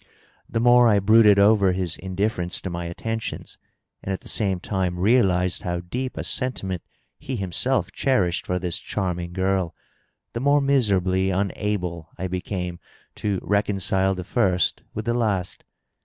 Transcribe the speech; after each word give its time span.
The 0.49 0.59
more 0.59 0.87
I 0.87 0.97
brooded 0.97 1.37
over 1.37 1.73
his 1.73 1.95
indifference 1.95 2.59
to 2.61 2.71
my 2.71 2.85
attentions 2.85 3.59
and 4.01 4.11
at 4.11 4.21
the 4.21 4.27
same 4.27 4.59
time 4.59 4.97
realized 4.97 5.61
how 5.61 5.81
deep 5.81 6.17
a 6.17 6.23
sentiment 6.23 6.81
he 7.19 7.35
himself 7.35 7.91
cherished 7.91 8.47
for 8.47 8.57
this 8.57 8.79
charming 8.79 9.31
girl, 9.31 9.75
the 10.33 10.39
more 10.39 10.59
miserably 10.59 11.29
unable 11.29 12.09
I 12.17 12.25
became 12.25 12.79
to 13.17 13.37
reconcile 13.43 14.15
the 14.15 14.23
first 14.23 14.81
with 14.95 15.05
^e 15.05 15.13
last. 15.13 15.65